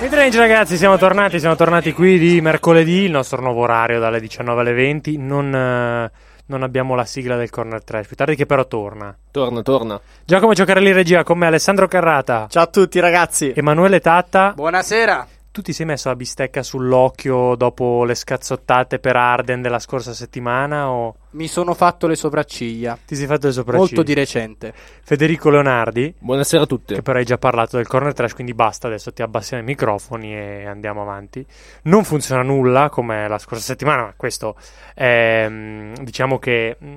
[0.00, 4.60] Midrange ragazzi, siamo tornati, siamo tornati qui di mercoledì, il nostro nuovo orario dalle 19
[4.60, 5.18] alle 20.
[5.18, 6.10] Non, eh,
[6.46, 9.14] non abbiamo la sigla del corner trash, più tardi che però torna.
[9.32, 10.00] Torna, torna.
[10.24, 13.52] Giacomo Giocarelli regia con me Alessandro Carrata, Ciao a tutti ragazzi.
[13.56, 14.52] Emanuele Tatta.
[14.54, 15.26] Buonasera.
[15.50, 20.88] Tu ti sei messo la bistecca sull'occhio dopo le scazzottate per Arden della scorsa settimana
[20.90, 22.96] o Mi sono fatto le sopracciglia.
[23.04, 23.84] ti sei fatto le sopracciglia?
[23.86, 24.72] Molto di recente.
[25.02, 26.94] Federico Leonardi, Buonasera a tutti.
[26.94, 30.32] che però hai già parlato del corner trash, quindi basta, adesso ti abbassiamo i microfoni
[30.32, 31.44] e andiamo avanti.
[31.84, 34.54] Non funziona nulla come la scorsa settimana, ma questo
[34.94, 36.96] è, mm, diciamo che, mm,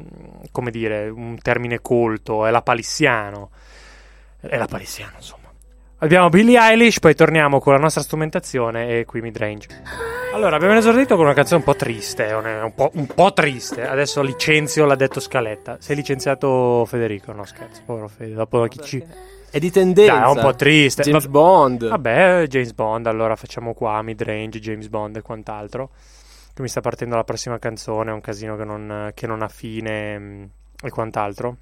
[0.52, 3.49] come dire, un termine colto, è la palissiano.
[4.39, 5.41] È la palissiano, insomma.
[6.03, 9.67] Abbiamo Billie Eilish, poi torniamo con la nostra strumentazione e qui midrange.
[10.33, 13.87] Allora, abbiamo esordito con una canzone un po' triste, un po', un po' triste.
[13.87, 15.77] Adesso licenzio l'ha detto Scaletta.
[15.79, 17.33] Sei licenziato Federico?
[17.33, 18.33] No, scherzo, povero Fede.
[18.33, 19.05] Dopo chi ci...
[19.51, 20.13] È di tendenza.
[20.15, 21.03] Dai, è un po' triste.
[21.03, 21.87] James Vabbè- Bond.
[21.89, 25.91] Vabbè, James Bond, allora facciamo qua midrange, James Bond e quant'altro.
[26.52, 29.47] Che mi sta partendo la prossima canzone, è un casino che non, che non ha
[29.49, 30.49] fine mh,
[30.81, 31.58] e quant'altro.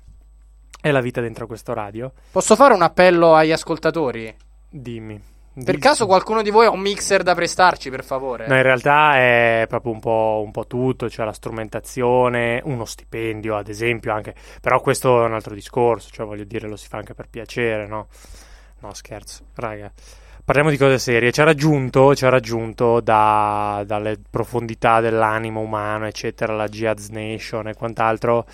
[0.81, 2.11] È la vita dentro questo radio.
[2.31, 4.33] Posso fare un appello agli ascoltatori?
[4.69, 5.21] Dimmi.
[5.61, 8.47] Per Di- caso qualcuno di voi ha un mixer da prestarci, per favore?
[8.47, 13.58] No, in realtà è proprio un po', un po' tutto, cioè la strumentazione, uno stipendio
[13.58, 16.97] ad esempio anche, però questo è un altro discorso, cioè voglio dire lo si fa
[16.97, 18.08] anche per piacere, no?
[18.80, 19.91] No, scherzo, raga.
[20.45, 26.05] Parliamo di cose serie, ci ha raggiunto, ci ha raggiunto da- dalle profondità dell'animo umano,
[26.05, 28.45] eccetera, la Jihad's Nation e quant'altro,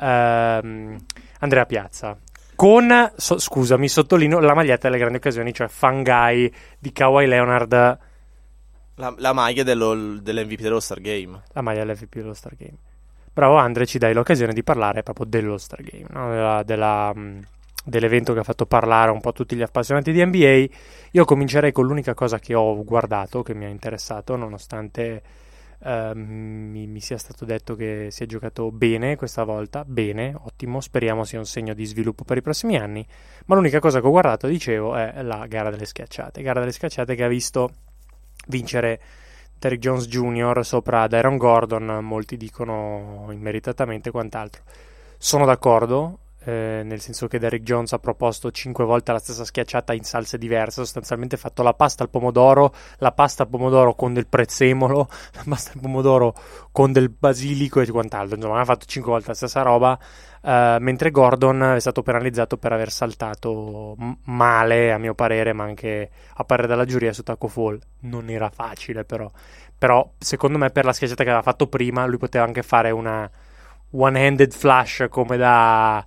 [0.00, 0.96] ehm,
[1.40, 2.16] Andrea Piazza.
[2.54, 7.98] Con, so- scusami, sottolineo la maglietta delle grandi occasioni, cioè Fangai di Kawhi Leonard
[8.94, 11.42] La, la maglia dello- dell'MVP dello Star Game.
[11.52, 12.76] la maglia dell'FP dello Star Game.
[13.32, 16.30] Bravo Andre, ci dai l'occasione di parlare proprio dello Star Game, no?
[16.30, 17.40] Della- della, mh,
[17.84, 20.64] dell'evento che ha fatto parlare un po' tutti gli appassionati di NBA.
[21.10, 25.22] Io comincerei con l'unica cosa che ho guardato, che mi ha interessato, nonostante
[25.82, 29.84] ehm, mi, mi sia stato detto che si è giocato bene questa volta.
[29.84, 33.06] Bene, ottimo, speriamo sia un segno di sviluppo per i prossimi anni.
[33.46, 36.42] Ma l'unica cosa che ho guardato, dicevo, è la gara delle schiacciate.
[36.42, 37.70] Gara delle schiacciate che ha visto
[38.48, 39.00] vincere
[39.58, 40.64] Derrick Jones Jr.
[40.64, 44.62] sopra Daron Gordon, molti dicono immeritatamente quant'altro.
[45.18, 49.92] Sono d'accordo, eh, nel senso che Derrick Jones ha proposto 5 volte la stessa schiacciata
[49.92, 54.14] in salse diverse, sostanzialmente ha fatto la pasta al pomodoro, la pasta al pomodoro con
[54.14, 56.34] del prezzemolo, la pasta al pomodoro
[56.70, 59.98] con del basilico e quant'altro, insomma ha fatto 5 volte la stessa roba,
[60.40, 63.96] eh, mentre Gordon è stato penalizzato per aver saltato
[64.26, 67.80] male, a mio parere, ma anche a parere della giuria su Taco Fall.
[68.02, 69.28] Non era facile però,
[69.76, 73.28] però secondo me per la schiacciata che aveva fatto prima lui poteva anche fare una
[73.90, 76.04] one-handed flash come da,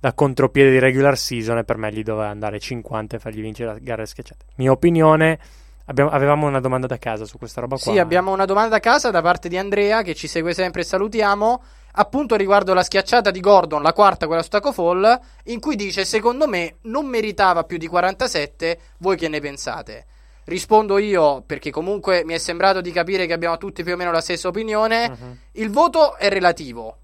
[0.00, 3.72] da contropiede di regular season e per me gli doveva andare 50 e fargli vincere
[3.72, 4.46] la gara schiacciata.
[4.56, 5.38] Mia opinione,
[5.84, 7.92] abbiamo- avevamo una domanda da casa su questa roba qua.
[7.92, 10.84] Sì, abbiamo una domanda da casa da parte di Andrea che ci segue sempre e
[10.84, 11.62] salutiamo.
[11.92, 16.04] Appunto riguardo la schiacciata di Gordon, la quarta, quella su Taco Fall, in cui dice:
[16.06, 18.78] Secondo me non meritava più di 47.
[18.98, 20.06] Voi che ne pensate?
[20.44, 24.12] Rispondo io perché comunque mi è sembrato di capire che abbiamo tutti più o meno
[24.12, 25.10] la stessa opinione.
[25.10, 25.38] Mhm.
[25.52, 26.96] Il voto è relativo.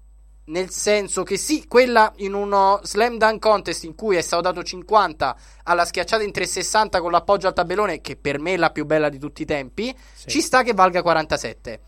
[0.47, 4.63] Nel senso che sì, quella in uno slam dunk contest in cui è stato dato
[4.63, 8.85] 50 alla schiacciata in 360 con l'appoggio al tabellone, che per me è la più
[8.85, 10.29] bella di tutti i tempi, Sì.
[10.29, 11.81] ci sta che valga 47.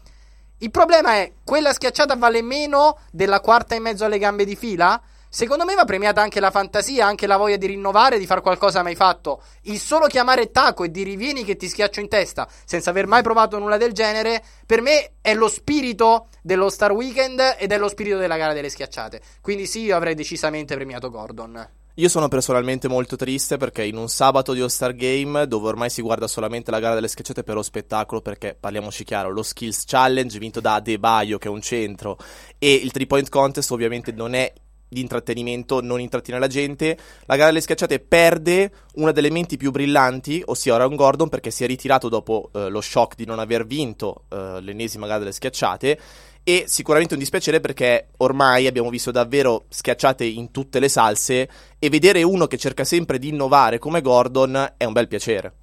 [0.58, 5.02] Il problema è, quella schiacciata vale meno della quarta e mezzo alle gambe di fila?
[5.32, 8.82] Secondo me va premiata anche la fantasia, anche la voglia di rinnovare, di fare qualcosa
[8.82, 9.44] mai fatto.
[9.66, 13.22] Il solo chiamare Taco e dire vieni che ti schiaccio in testa, senza aver mai
[13.22, 17.90] provato nulla del genere, per me è lo spirito dello Star Weekend ed è lo
[17.90, 19.22] spirito della gara delle schiacciate.
[19.40, 21.70] Quindi sì, io avrei decisamente premiato Gordon.
[21.94, 26.02] Io sono personalmente molto triste perché in un sabato di All-Star Game, dove ormai si
[26.02, 30.40] guarda solamente la gara delle schiacciate per lo spettacolo, perché parliamoci chiaro, lo Skills Challenge
[30.40, 32.18] vinto da De Baio, che è un centro,
[32.58, 34.52] e il 3-point contest ovviamente non è
[34.90, 36.98] di intrattenimento, non intrattiene la gente.
[37.26, 41.64] La gara delle schiacciate perde una delle menti più brillanti, ossia Aaron Gordon, perché si
[41.64, 46.00] è ritirato dopo eh, lo shock di non aver vinto eh, l'ennesima gara delle schiacciate.
[46.42, 51.48] E sicuramente un dispiacere perché ormai abbiamo visto davvero schiacciate in tutte le salse
[51.78, 55.54] e vedere uno che cerca sempre di innovare come Gordon è un bel piacere.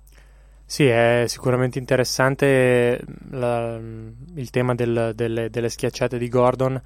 [0.64, 3.00] Sì, è sicuramente interessante
[3.30, 6.80] la- il tema del- delle, delle schiacciate di Gordon.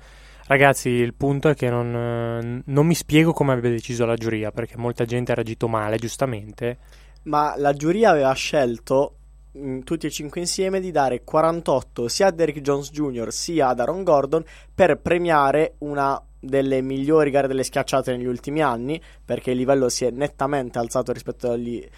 [0.51, 4.51] Ragazzi, il punto è che non, eh, non mi spiego come abbia deciso la giuria,
[4.51, 6.77] perché molta gente ha reagito male, giustamente.
[7.23, 9.15] Ma la giuria aveva scelto
[9.53, 13.31] mh, tutti e cinque insieme di dare 48 sia a Derrick Jones Jr.
[13.31, 14.45] sia ad Aaron Gordon
[14.75, 20.05] per premiare una delle migliori gare delle schiacciate negli ultimi anni, perché il livello si
[20.05, 21.89] è nettamente alzato rispetto agli,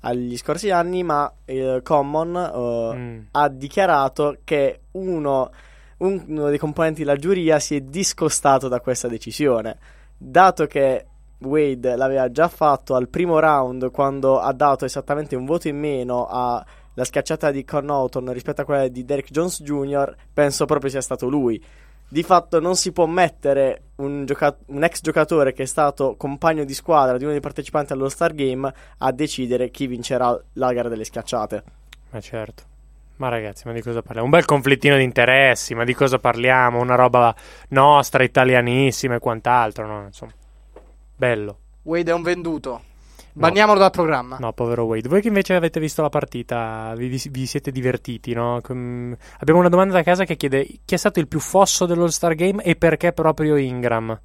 [0.00, 3.18] agli scorsi anni, ma eh, Common eh, Mm.
[3.32, 5.50] ha dichiarato che uno,
[5.98, 9.78] uno dei componenti della giuria si è discostato da questa decisione,
[10.16, 11.06] dato che
[11.38, 16.26] Wade l'aveva già fatto al primo round quando ha dato esattamente un voto in meno
[16.26, 16.64] alla
[17.04, 21.62] schiacciata di Connaughton rispetto a quella di Derek Jones Jr., penso proprio sia stato lui.
[22.10, 26.64] Di fatto non si può mettere un, gioca- un ex giocatore che è stato compagno
[26.64, 30.88] di squadra di uno dei partecipanti all'All Star Game a decidere chi vincerà la gara
[30.88, 31.62] delle schiacciate.
[32.10, 32.76] Ma certo.
[33.18, 34.24] Ma ragazzi, ma di cosa parliamo?
[34.24, 36.80] Un bel conflittino di interessi, ma di cosa parliamo?
[36.80, 37.34] Una roba
[37.70, 40.04] nostra, italianissima e quant'altro, no?
[40.04, 40.32] Insomma,
[41.16, 41.58] bello.
[41.82, 42.82] Wade è un venduto.
[43.32, 44.36] Banniamolo dal programma.
[44.38, 45.08] No, povero Wade.
[45.08, 48.60] Voi che invece avete visto la partita, vi, vi- vi siete divertiti, no?
[48.62, 52.34] Com- abbiamo una domanda da casa che chiede chi è stato il più fosso dell'All-Star
[52.34, 54.18] Game e perché proprio Ingram?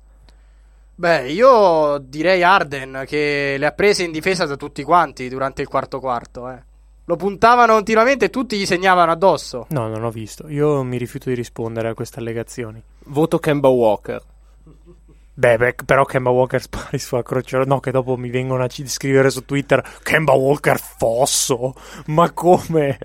[0.96, 5.68] Beh, io direi Arden che le ha prese in difesa da tutti quanti durante il
[5.68, 6.50] quarto quarto.
[6.50, 6.62] Eh.
[7.06, 9.66] Lo puntavano continuamente e tutti gli segnavano addosso.
[9.70, 10.48] No, non ho visto.
[10.48, 12.82] Io mi rifiuto di rispondere a queste allegazioni.
[13.06, 14.22] Voto Kemba Walker.
[15.36, 17.58] Beh, beh, però Kemba Walker spari sulla croce.
[17.66, 21.74] No, che dopo mi vengono a ci- scrivere su Twitter Kemba Walker fosso.
[22.08, 22.98] Ma come?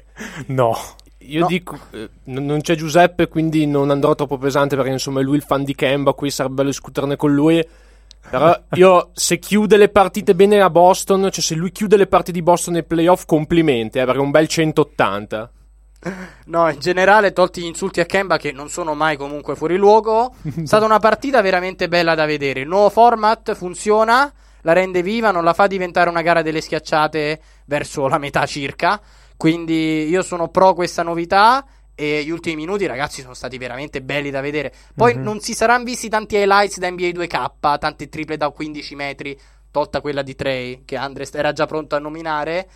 [0.49, 0.77] No.
[1.23, 1.47] Io No.
[1.47, 5.43] dico, eh, non c'è Giuseppe, quindi non andrò troppo pesante perché insomma è lui il
[5.43, 7.67] fan di Kemba, qui sarebbe bello discuterne con lui.
[8.31, 12.33] Però io se chiude le partite bene a Boston, cioè se lui chiude le partite
[12.33, 15.51] di Boston nei playoff, complimenti, eh, perché è un bel 180.
[16.47, 20.33] No, in generale, tolti gli insulti a Kemba che non sono mai comunque fuori luogo,
[20.43, 22.61] è stata una partita veramente bella da vedere.
[22.61, 24.33] Il nuovo format funziona,
[24.63, 29.01] la rende viva, non la fa diventare una gara delle schiacciate verso la metà circa.
[29.37, 31.65] Quindi io sono pro questa novità
[32.01, 34.73] e gli ultimi minuti, ragazzi, sono stati veramente belli da vedere.
[34.95, 35.23] Poi Mhm.
[35.23, 39.37] non si saranno visti tanti highlights da NBA 2K, tante triple da 15 metri,
[39.73, 42.69] tolta quella di Trey che Andres era già pronto a nominare.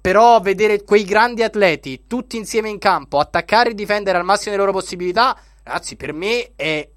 [0.00, 4.66] Però vedere quei grandi atleti tutti insieme in campo, attaccare e difendere al massimo delle
[4.66, 6.88] loro possibilità, ragazzi, per me è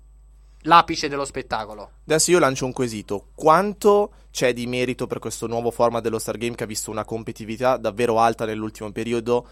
[0.64, 1.92] l'apice dello spettacolo.
[2.06, 3.28] Adesso io lancio un quesito.
[3.36, 7.06] Quanto c'è di merito per questo nuovo format dello Star Game che ha visto una
[7.06, 9.48] competitività davvero alta nell'ultimo periodo?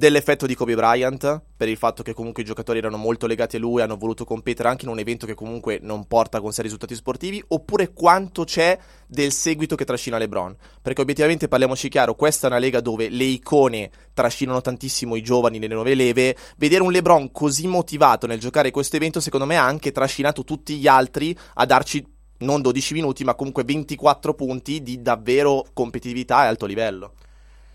[0.00, 3.58] Dell'effetto di Kobe Bryant, per il fatto che comunque i giocatori erano molto legati a
[3.58, 6.94] lui, hanno voluto competere anche in un evento che comunque non porta con sé risultati
[6.94, 10.56] sportivi, oppure quanto c'è del seguito che trascina LeBron?
[10.80, 15.58] Perché obiettivamente parliamoci chiaro, questa è una lega dove le icone trascinano tantissimo i giovani
[15.58, 16.34] nelle nuove leve.
[16.56, 20.78] Vedere un LeBron così motivato nel giocare questo evento, secondo me, ha anche trascinato tutti
[20.78, 22.02] gli altri a darci
[22.38, 27.12] non 12 minuti, ma comunque 24 punti di davvero competitività e alto livello.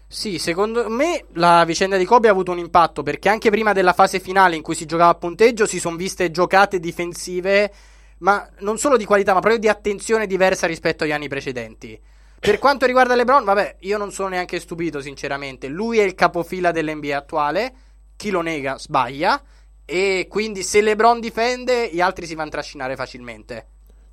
[0.08, 3.94] Sì, secondo me la vicenda di Kobe ha avuto un impatto perché anche prima della
[3.94, 7.74] fase finale in cui si giocava a punteggio si sono viste giocate difensive,
[8.20, 12.00] ma non solo di qualità, ma proprio di attenzione diversa rispetto agli anni precedenti.
[12.40, 15.68] Per quanto riguarda LeBron, vabbè, io non sono neanche stupito, sinceramente.
[15.68, 17.74] Lui è il capofila dell'NBA attuale,
[18.16, 19.42] chi lo nega sbaglia,
[19.84, 23.68] e quindi se LeBron difende, gli altri si vanno a trascinare facilmente.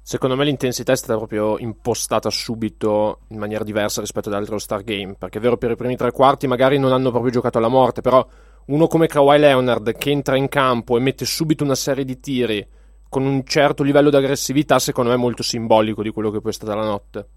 [0.05, 4.83] Secondo me l'intensità è stata proprio impostata subito in maniera diversa rispetto ad altri All-Star
[4.83, 5.15] Game.
[5.15, 8.01] Perché è vero, per i primi tre quarti magari non hanno proprio giocato alla morte,
[8.01, 8.27] però
[8.67, 12.67] uno come Kawhi Leonard che entra in campo e mette subito una serie di tiri
[13.09, 16.51] con un certo livello di aggressività, secondo me è molto simbolico di quello che poi
[16.51, 17.29] è stata la notte.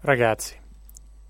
[0.00, 0.56] Ragazzi,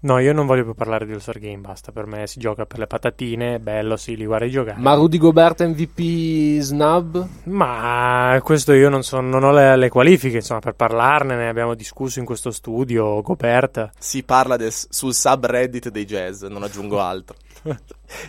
[0.03, 1.91] no, io non voglio più parlare di All-Star Game, basta.
[1.91, 4.81] Per me si gioca per le patatine, è bello, sì, li guardi giocare.
[4.81, 7.27] Ma Rudy Gobert MVP snub?
[7.45, 11.75] Ma questo io non, so, non ho le, le qualifiche, insomma, per parlarne, ne abbiamo
[11.75, 13.91] discusso in questo studio, Goperta.
[13.99, 17.37] Si parla del- sul subreddit dei jazz, non aggiungo altro.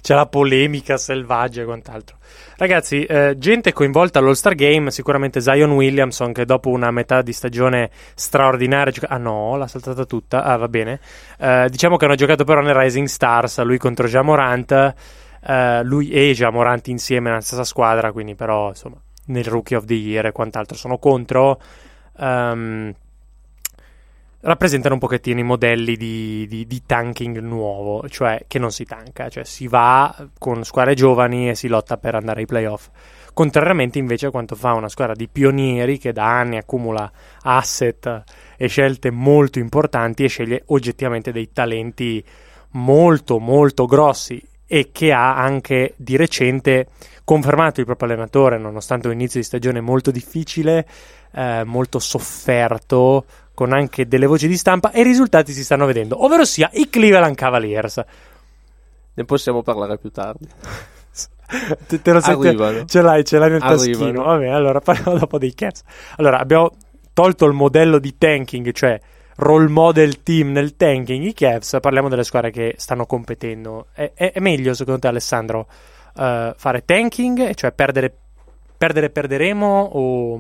[0.02, 2.18] C'è la polemica selvaggia e quant'altro.
[2.58, 7.90] Ragazzi, eh, gente coinvolta all'All-Star Game, sicuramente Zion Williamson che dopo una metà di stagione
[8.16, 8.92] straordinaria...
[8.92, 11.00] gioca- ah no, l'ha saltata tutta, ah va bene.
[11.40, 14.94] Eh, diciamo che hanno giocato però nel Rising Stars, lui contro Jamorant,
[15.46, 19.94] eh, lui e Jamorant insieme nella stessa squadra, quindi però insomma nel Rookie of the
[19.94, 21.60] Year e quant'altro sono contro...
[22.18, 22.94] ehm,
[24.44, 29.30] rappresentano un pochettino i modelli di, di- di tanking nuovo, cioè che non si tanca,
[29.30, 32.90] cioè si va con squadre giovani e si lotta per andare ai playoff.
[33.34, 38.24] Contrariamente invece a quanto fa una squadra di pionieri che da anni accumula asset
[38.58, 42.24] e scelte molto importanti e sceglie oggettivamente dei talenti
[42.72, 46.88] molto molto grossi e che ha anche di recente
[47.24, 50.86] confermato il proprio allenatore nonostante un inizio di stagione molto difficile,
[51.32, 56.24] eh, molto sofferto, con anche delle voci di stampa e i risultati si stanno vedendo,
[56.24, 58.04] ovvero sia i Cleveland Cavaliers.
[59.16, 60.48] Ne possiamo parlare più tardi.
[61.88, 63.76] Te, te lo senti- ce l'hai, ce l'hai nel Arrivano.
[63.86, 64.24] taschino.
[64.24, 65.84] Vabbè, allora parliamo dopo dei Cavs.
[66.16, 66.72] Allora, abbiamo
[67.14, 69.00] tolto il modello di tanking, cioè
[69.36, 73.88] role model team nel tanking, i Cavs, parliamo delle squadre che stanno competendo.
[73.94, 75.68] È, è- è meglio, secondo te, Alessandro,
[76.18, 78.12] eh, fare tanking, cioè perdere,
[78.76, 80.40] perdere perderemo o, o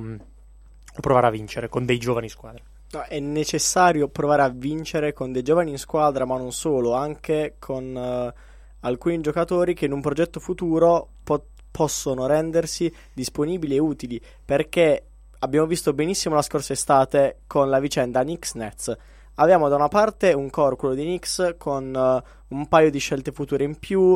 [0.99, 2.63] provare a vincere con dei giovani squadre?
[3.01, 7.97] È necessario provare a vincere con dei giovani in squadra, ma non solo, anche con
[7.97, 8.33] eh,
[8.81, 15.07] alcuni giocatori che in un progetto futuro po- possono rendersi disponibili e utili, perché
[15.39, 18.95] abbiamo visto benissimo la scorsa estate con la vicenda Knicks-Nets.
[19.35, 23.31] Abbiamo da una parte un core, quello di Knicks, con eh, un paio di scelte
[23.31, 24.15] future in più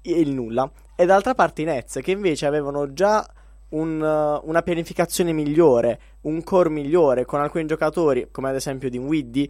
[0.00, 3.22] e il nulla, e dall'altra parte i Nets, che invece avevano già
[3.70, 9.48] un, uh, una pianificazione migliore, un core migliore con alcuni giocatori, come ad esempio Dinwiddie,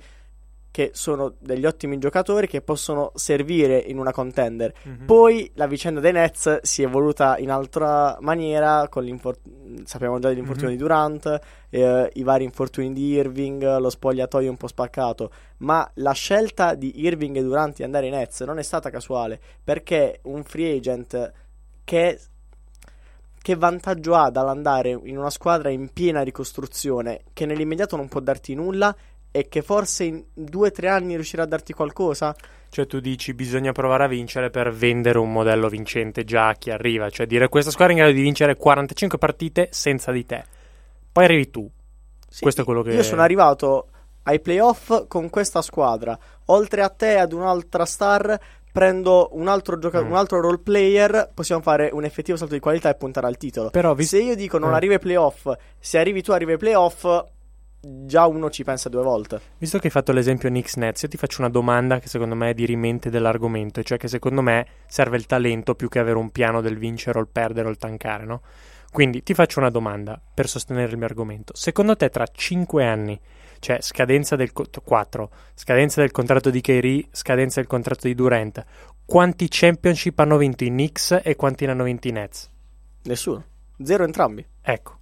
[0.76, 4.75] che sono degli ottimi giocatori che possono servire in una contender.
[5.06, 8.87] Poi la vicenda dei Nets si è evoluta in altra maniera,
[9.85, 10.76] sappiamo già dell'infortunio Mhm.
[10.76, 16.12] di Durant, eh, i vari infortuni di Irving, lo spogliatoio un po' spaccato, ma la
[16.12, 20.44] scelta di Irving e Durant di andare ai Nets non è stata casuale, perché un
[20.44, 21.32] free agent
[21.85, 22.18] che
[23.47, 28.57] che vantaggio ha dall'andare in una squadra in piena ricostruzione che nell'immediato non può darti
[28.57, 28.93] nulla
[29.31, 32.35] e che forse in due o tre anni riuscirà a darti qualcosa?
[32.69, 36.73] Cioè tu dici bisogna provare a vincere per vendere un modello vincente già a chi
[36.73, 40.45] arriva, cioè dire questa squadra è in grado di vincere 45 partite senza di te.
[41.12, 41.71] Poi arrivi tu.
[42.29, 43.91] Sì, Questo è quello che Io sono arrivato
[44.25, 46.19] ai playoff con questa squadra.
[46.47, 48.41] Oltre a te, ad un'altra star,
[48.76, 50.11] prendo un altro, gioca- Mm.
[50.11, 51.30] un altro role player.
[51.33, 53.71] Possiamo fare un effettivo salto di qualità e puntare al titolo.
[53.71, 54.75] Però vis- Se io dico non Eh.
[54.75, 57.06] arrivi ai playoff, se arrivi tu, arrivi ai playoff.
[57.80, 59.40] Già uno ci pensa due volte.
[59.59, 62.50] Visto che hai fatto l'esempio Knicks Nets, io ti faccio una domanda che secondo me
[62.50, 66.61] è dirimente dell'argomento, cioè che secondo me serve il talento più che avere un piano
[66.61, 68.40] del vincere o il perdere o il tankare, no?
[68.90, 71.52] Quindi ti faccio una domanda per sostenere il mio argomento.
[71.54, 73.21] Secondo te tra 5 anni,
[73.66, 78.64] cioè scadenza del co- 4, scadenza del contratto di Kyrie, scadenza del contratto di Durant,
[79.04, 82.49] quanti championship hanno vinto i Knicks e quanti ne hanno vinti i Nets?
[83.02, 83.44] Nessuno.
[83.82, 84.46] Zero entrambi.
[84.62, 84.96] Ecco.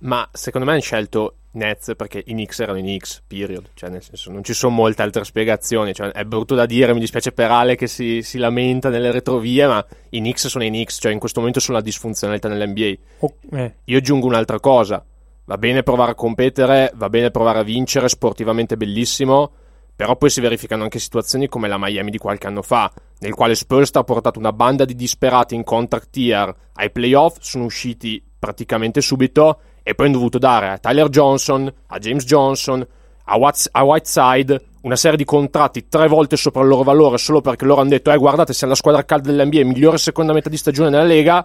[0.00, 3.70] Ma secondo me hanno scelto Nets perché i Knicks erano i Knicks, period.
[3.72, 5.94] Cioè, nel senso, non ci sono molte altre spiegazioni.
[5.94, 9.66] Cioè, è brutto da dire, mi dispiace per Ale che si, si lamenta nelle retrovie,
[9.66, 10.98] ma i Knicks sono i Knicks.
[11.00, 12.94] Cioè, in questo momento sono la disfunzionalità nell'NBA.
[13.20, 15.02] O- eh, Io aggiungo un'altra cosa.
[15.46, 19.52] Va bene provare a competere, va bene provare a vincere, sportivamente bellissimo,
[19.94, 23.54] però poi si verificano anche situazioni come la Miami di qualche anno fa, nel quale
[23.54, 29.00] Spurs ha portato una banda di disperati in contract year ai playoff, sono usciti praticamente
[29.00, 32.86] subito e poi hanno dovuto dare a Tyler Johnson, a James Johnson,
[33.24, 37.40] a, Watts- a Whiteside una serie di contratti tre volte sopra il loro valore solo
[37.40, 40.58] perché loro hanno detto eh guardate siamo la squadra calda dell'NBA, migliore seconda metà di
[40.58, 41.42] stagione nella Lega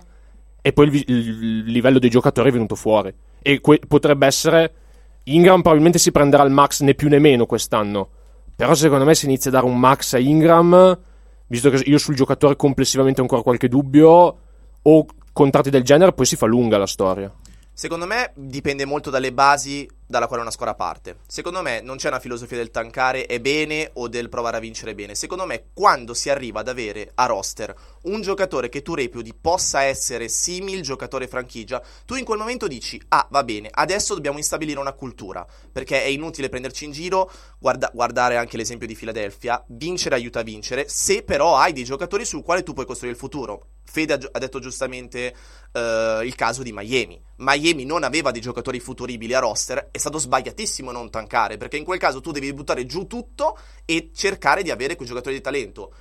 [0.62, 3.14] e poi il, vi- il livello dei giocatori è venuto fuori.
[3.42, 4.74] E que- potrebbe essere.
[5.24, 8.10] Ingram probabilmente si prenderà il max né più né meno quest'anno.
[8.56, 10.98] Però secondo me se inizia a dare un max a Ingram,
[11.48, 14.38] visto che io sul giocatore complessivamente ho ancora qualche dubbio,
[14.82, 17.32] o contratti del genere, poi si fa lunga la storia.
[17.80, 21.20] Secondo me dipende molto dalle basi dalla quale una squadra parte.
[21.28, 24.94] Secondo me non c'è una filosofia del tankare è bene o del provare a vincere
[24.94, 25.16] bene.
[25.16, 29.84] Secondo me quando si arriva ad avere a roster un giocatore che tu reputi possa
[29.84, 34.78] essere simil giocatore franchigia, tu in quel momento dici "Ah, va bene, adesso dobbiamo instabilire
[34.78, 40.16] una cultura", perché è inutile prenderci in giro, guarda- guardare anche l'esempio di Philadelphia, vincere
[40.16, 43.68] aiuta a vincere, se però hai dei giocatori sul quale tu puoi costruire il futuro.
[43.90, 45.34] Fede ha, detto giustamente
[45.72, 47.22] eh, il caso di Miami.
[47.38, 51.84] Miami non aveva dei giocatori futuribili a roster, è stato sbagliatissimo non tankare, perché in
[51.84, 55.94] quel caso tu devi buttare giù tutto e cercare di avere quei giocatori di talento.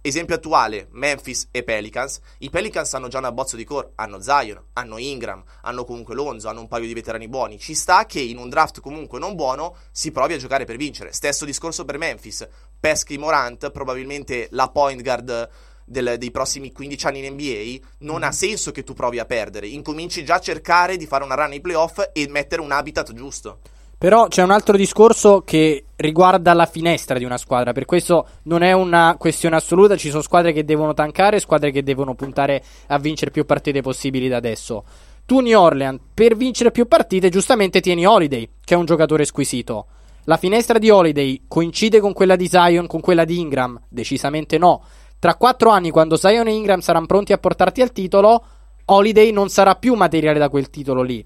[0.00, 2.20] Esempio attuale, Memphis e Pelicans.
[2.38, 6.48] I Pelicans hanno già un abbozzo di core, hanno Zion, hanno Ingram, hanno comunque Lonzo,
[6.48, 7.58] hanno un paio di veterani buoni.
[7.58, 11.12] Ci sta che in un draft comunque non buono si provi a giocare per vincere.
[11.12, 12.46] Stesso discorso per Memphis.
[12.78, 15.48] Peschi Morant, probabilmente la point guard
[15.88, 19.66] del- dei prossimi 15 anni in NBA, non ha senso che tu provi a perdere.
[19.66, 23.58] Incominci già a cercare di fare una run ai playoff e mettere un habitat giusto.
[23.98, 27.72] Però c'è un altro discorso che riguarda la finestra di una squadra.
[27.72, 29.96] Per questo non è una questione assoluta.
[29.96, 34.28] Ci sono squadre che devono tankare squadre che devono puntare a vincere più partite possibili
[34.28, 34.84] da adesso.
[35.26, 39.86] Tu, New Orleans, per vincere più partite, giustamente tieni Holiday, che è un giocatore squisito.
[40.24, 43.80] La finestra di Holiday coincide con quella di Zion, con quella di Ingram?
[43.88, 44.82] Decisamente no.
[45.18, 48.44] Tra quattro anni, quando Zion e Ingram saranno pronti a portarti al titolo,
[48.86, 51.24] Holiday non sarà più materiale da quel titolo lì.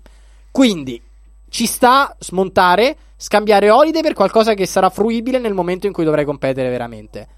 [0.50, 1.00] Quindi
[1.48, 6.24] ci sta smontare, scambiare Holiday per qualcosa che sarà fruibile nel momento in cui dovrai
[6.24, 7.28] competere veramente.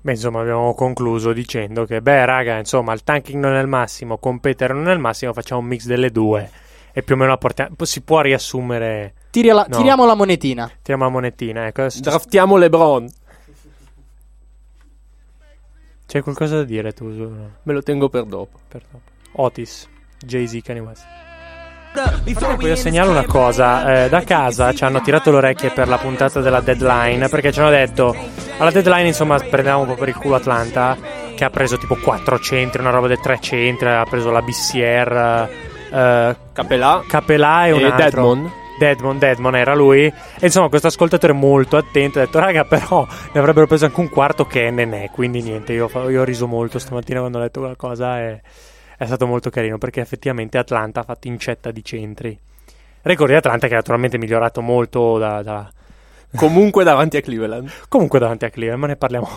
[0.00, 4.18] Beh, insomma, abbiamo concluso dicendo che, beh, raga, insomma, il tanking non è il massimo,
[4.18, 6.48] competere non è il massimo, facciamo un mix delle due
[6.92, 7.74] e più o meno la portiamo.
[7.82, 9.14] Si può riassumere.
[9.30, 9.76] Tiri la- No.
[9.76, 10.70] Tiriamo la monetina.
[10.80, 11.66] Tiriamo la monetina.
[11.66, 11.88] Ecco.
[12.00, 13.08] Draftiamo LeBron.
[16.06, 17.04] C'è qualcosa da dire tu?
[17.06, 18.58] Me lo tengo per dopo.
[18.68, 19.04] per dopo?
[19.42, 19.88] Otis,
[20.24, 21.04] Jay-Z, Kanye West.
[22.58, 26.40] Voglio segnalare una cosa, eh, da casa ci hanno tirato le orecchie per la puntata
[26.42, 28.14] della deadline perché ci hanno detto
[28.58, 30.96] alla deadline insomma prendevamo un po' per il culo Atlanta
[31.34, 35.48] che ha preso tipo 4 centri, una roba del 3 centri, ha preso la BCR,
[35.90, 37.96] eh, Capelà Capelà e un e altro.
[37.96, 38.52] Deadmon.
[38.78, 40.04] Deadmon, Deadmon era lui.
[40.04, 44.08] E insomma, questo ascoltatore molto attento ha detto: Raga, però ne avrebbero preso anche un
[44.08, 45.10] quarto che è.
[45.12, 48.20] Quindi niente, io, io ho riso molto stamattina quando ho letto quella cosa.
[48.20, 48.40] E
[48.98, 52.38] è stato molto carino perché effettivamente Atlanta ha fatto incetta di centri.
[53.02, 55.70] Record di Atlanta che naturalmente è migliorato molto da, da-
[56.34, 57.70] Comunque davanti a Cleveland.
[57.88, 59.28] comunque davanti a Cleveland, ma ne parliamo,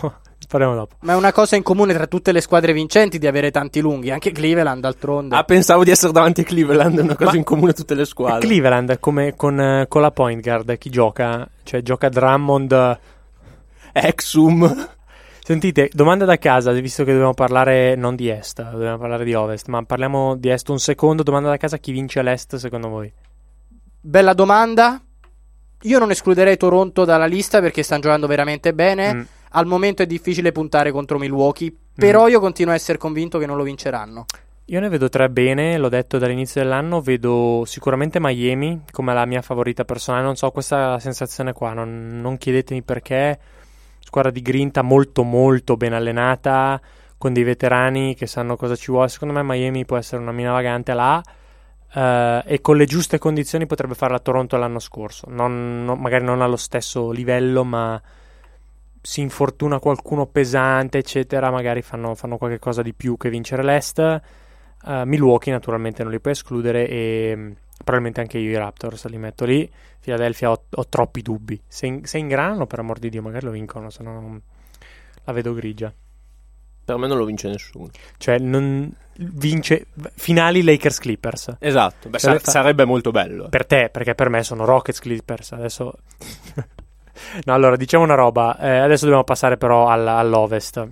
[0.50, 0.96] parliamo dopo.
[1.00, 4.10] Ma è una cosa in comune tra tutte le squadre vincenti di avere tanti lunghi.
[4.10, 5.36] Anche Cleveland, d'altronde.
[5.36, 7.94] Ah, pensavo di essere davanti a Cleveland, è una cosa Ma- in comune a tutte
[7.94, 8.40] le squadre.
[8.40, 11.48] Cleveland come con, eh, con la point guard, chi gioca?
[11.62, 12.98] Cioè, gioca Drummond.
[13.92, 14.88] Exum.
[15.42, 19.66] Sentite, domanda da casa, visto che dobbiamo parlare non di est, dobbiamo parlare di ovest,
[19.68, 21.22] ma parliamo di est un secondo.
[21.22, 23.12] Domanda da casa, chi vince l'est secondo voi?
[24.00, 25.00] Bella domanda.
[25.82, 29.14] Io non escluderei Toronto dalla lista perché stanno giocando veramente bene.
[29.14, 29.20] Mm.
[29.50, 31.72] Al momento è difficile puntare contro Milwaukee.
[31.94, 34.24] Però io continuo a essere convinto che non lo vinceranno.
[34.66, 39.42] Io ne vedo tre bene, l'ho detto dall'inizio dell'anno, vedo sicuramente Miami come la mia
[39.42, 43.36] favorita personale, non so questa sensazione qua, non, non chiedetemi perché,
[43.98, 46.80] squadra di grinta molto molto ben allenata,
[47.18, 50.52] con dei veterani che sanno cosa ci vuole, secondo me Miami può essere una mina
[50.52, 51.20] vagante là
[51.92, 56.24] eh, e con le giuste condizioni potrebbe fare la Toronto l'anno scorso, Non- non- magari
[56.24, 58.00] non allo stesso livello ma
[59.00, 63.98] si infortuna qualcuno pesante eccetera, magari fanno, fanno qualche cosa di più che vincere l'Est.
[64.82, 69.18] Uh, Milwaukee naturalmente non li puoi escludere e mh, probabilmente anche io i Raptors li
[69.18, 69.70] metto lì.
[70.00, 71.60] Philadelphia ho, ho troppi dubbi.
[71.66, 74.40] Se, in- se ingranano, per amor di Dio, magari lo vincono, se no non-
[75.24, 75.92] la vedo grigia.
[76.82, 77.90] Per me non lo vince nessuno.
[78.16, 81.56] Cioè, non vince finali Lakers Clippers.
[81.58, 82.08] Esatto.
[82.08, 83.44] Beh, Cioè, sa- sarebbe molto bello.
[83.44, 83.48] eh.
[83.50, 85.52] Per te, perché per me sono Rockets Clippers.
[85.52, 85.92] Adesso.
[87.44, 88.58] No, allora diciamo una roba.
[88.58, 90.88] Eh, adesso dobbiamo passare però all- all'Ovest.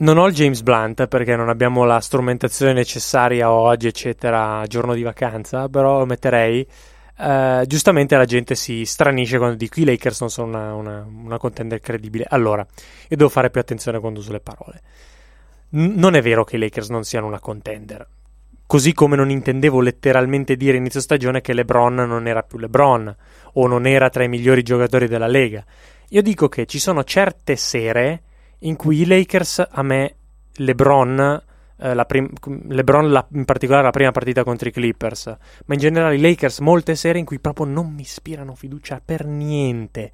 [0.00, 5.02] Non ho il James Blunt perché non abbiamo la strumentazione necessaria oggi, eccetera, giorno di
[5.02, 6.64] vacanza, però lo metterei.
[7.20, 11.38] Eh, giustamente la gente si stranisce quando dico i Lakers non sono una, una, una
[11.38, 12.26] contender credibile.
[12.28, 12.64] Allora,
[13.08, 14.82] io devo fare più attenzione quando uso le parole.
[15.70, 18.06] N- non è vero che i Lakers non siano una contender.
[18.68, 23.16] Così come non intendevo letteralmente dire inizio stagione che LeBron non era più LeBron
[23.54, 25.64] o non era tra i migliori giocatori della Lega.
[26.10, 28.22] Io dico che ci sono certe sere
[28.60, 30.14] in cui i Lakers a me
[30.54, 31.42] LeBron
[31.80, 32.32] eh, la prim-
[32.68, 35.26] LeBron la- in particolare la prima partita contro i Clippers,
[35.66, 39.24] ma in generale i Lakers molte sere in cui proprio non mi ispirano fiducia per
[39.24, 40.10] niente.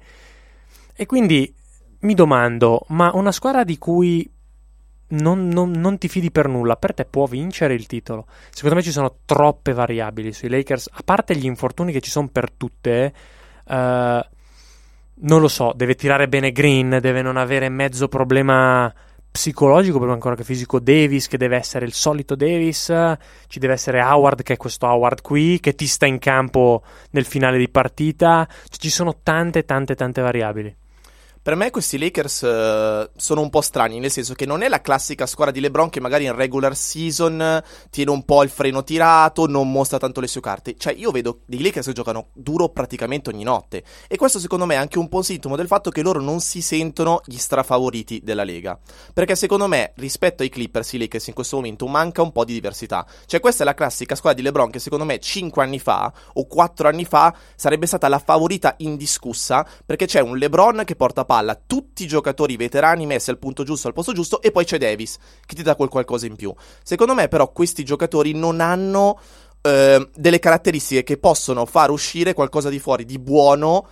[0.95, 1.53] E quindi
[2.01, 4.29] mi domando, ma una squadra di cui
[5.07, 8.25] non, non- non ti fidi per nulla, per te può vincere il titolo?
[8.49, 12.27] Secondo me ci sono troppe variabili sui Lakers, a parte gli infortuni che ci sono
[12.31, 13.13] per tutte.
[13.67, 14.29] eh,
[15.17, 18.93] non lo so, deve tirare bene Green, deve non avere mezzo problema
[19.31, 22.85] psicologico, prima ancora che fisico Davis, che deve essere il solito Davis,
[23.47, 27.25] ci deve essere Howard, che è questo Howard qui, che ti sta in campo nel
[27.25, 30.75] finale di partita, ci sono tante, tante, tante variabili.
[31.45, 34.81] Per me questi Lakers eh, sono un po' strani, nel senso che non è la
[34.81, 38.83] classica squadra di LeBron che magari in regular season eh, tiene un po' il freno
[38.83, 40.73] tirato, non mostra tanto le sue carte.
[40.75, 43.83] Cioè, io vedo dei Lakers che giocano duro praticamente ogni notte.
[44.07, 46.63] E questo secondo me è anche un po' sintomo del fatto che loro non si
[46.63, 48.79] sentono gli strafavoriti della Lega.
[49.13, 52.53] Perché secondo me, rispetto ai Clippers, i Lakers in questo momento manca un po' di
[52.53, 53.05] diversità.
[53.27, 56.47] Cioè, questa è la classica squadra di LeBron che secondo me 5 anni fa o
[56.47, 61.59] 4 anni fa sarebbe stata la favorita indiscussa perché c'è un LeBron che porta palla,
[61.67, 65.17] tutti i giocatori veterani messi al punto giusto, al posto giusto e poi c'è Davis
[65.45, 66.53] che ti dà quel qualcosa in più.
[66.81, 69.19] Secondo me però questi giocatori non hanno
[69.61, 73.85] eh, delle caratteristiche che possono far uscire qualcosa di fuori di buono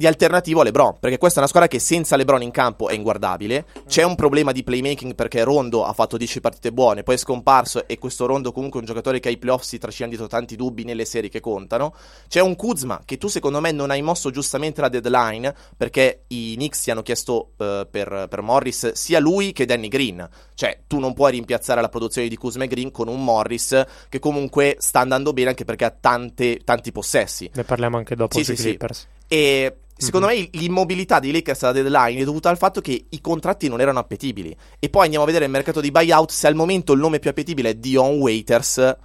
[0.00, 2.94] di alternativo a LeBron, perché questa è una squadra che senza LeBron in campo è
[2.94, 3.66] inguardabile.
[3.86, 7.86] C'è un problema di playmaking perché Rondo ha fatto 10 partite buone, poi è scomparso
[7.86, 10.84] e questo Rondo comunque è un giocatore che ai playoff si trascina dietro tanti dubbi
[10.84, 11.94] nelle serie che contano.
[12.28, 16.54] C'è un Kuzma che tu secondo me non hai mosso giustamente la deadline perché i
[16.54, 20.26] Knicks ti hanno chiesto eh, per, per Morris sia lui che Danny Green.
[20.54, 24.18] Cioè tu non puoi rimpiazzare la produzione di Kuzma e Green con un Morris che
[24.18, 27.50] comunque sta andando bene anche perché ha tante, tanti possessi.
[27.52, 28.68] Ne parliamo anche dopo Sì, sui sì, sì.
[28.68, 29.06] Clippers.
[29.28, 30.34] E secondo Mhm.
[30.34, 33.98] me l'immobilità dei Lakers alla deadline è dovuta al fatto che i contratti non erano
[33.98, 34.56] appetibili.
[34.78, 36.30] E poi andiamo a vedere il mercato di buyout.
[36.30, 38.96] Se al momento il nome più appetibile è Dion Waiters,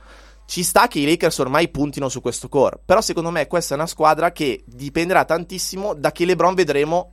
[0.48, 3.78] ci sta che i Lakers ormai puntino su questo core, però secondo me questa è
[3.78, 7.12] una squadra che dipenderà tantissimo da che LeBron vedremo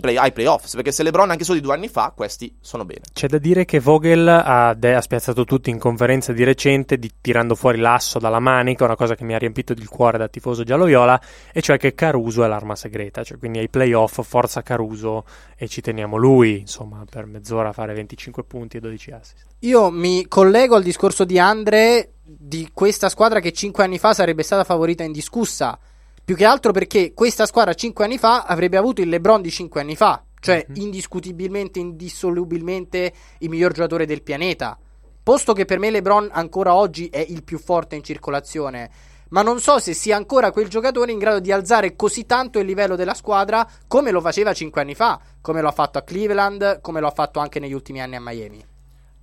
[0.00, 3.00] play, ai playoffs, perché se LeBron anche solo di due anni fa, questi sono bene.
[3.12, 7.10] C'è da dire che Vogel ha, de- ha spiazzato tutti in conferenza di recente, di-
[7.20, 10.62] tirando fuori l'asso dalla manica, una cosa che mi ha riempito il cuore da tifoso
[10.62, 11.20] giallo-viola,
[11.52, 15.24] e cioè che Caruso è l'arma segreta, cioè quindi ai playoff forza Caruso
[15.56, 19.46] e ci teniamo lui, insomma, per mezz'ora a fare 25 punti e 12 assist.
[19.60, 24.42] Io mi collego al discorso di Andre di questa squadra che 5 anni fa sarebbe
[24.42, 25.78] stata favorita indiscussa.
[26.28, 29.80] Più che altro perché questa squadra 5 anni fa avrebbe avuto il LeBron di 5
[29.80, 30.74] anni fa, cioè Mhm.
[30.76, 34.78] indiscutibilmente, indissolubilmente il miglior giocatore del pianeta.
[35.22, 38.90] Posto che per me LeBron ancora oggi è il più forte in circolazione,
[39.30, 42.66] ma non so se sia ancora quel giocatore in grado di alzare così tanto il
[42.66, 46.82] livello della squadra come lo faceva 5 anni fa, come lo ha fatto a Cleveland,
[46.82, 48.62] come lo ha fatto anche negli ultimi anni a Miami.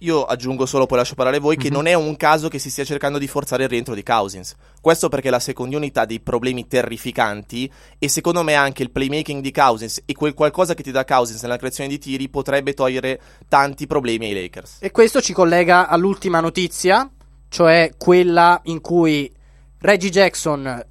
[0.05, 1.73] Io aggiungo solo, poi lascio parlare voi, che Mhm.
[1.73, 4.53] non è un caso che si stia cercando di forzare il rientro di Cousins.
[4.79, 9.41] Questo perché la seconda unità ha dei problemi terrificanti e secondo me anche il playmaking
[9.41, 13.19] di Cousins e quel qualcosa che ti dà Cousins nella creazione di tiri potrebbe togliere
[13.47, 14.77] tanti problemi ai Lakers.
[14.81, 17.09] E questo ci collega all'ultima notizia,
[17.49, 19.31] cioè quella in cui
[19.79, 20.85] Reggie Jackson